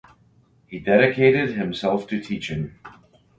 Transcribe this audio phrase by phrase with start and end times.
[0.65, 2.73] He dedicated himself to teaching.